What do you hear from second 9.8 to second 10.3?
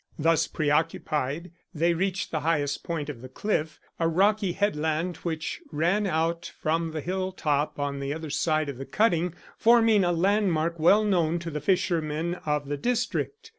a